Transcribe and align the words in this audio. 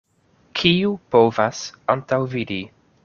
Kiu 0.61 0.93
povas 1.15 1.61
antaŭvidi! 1.97 2.63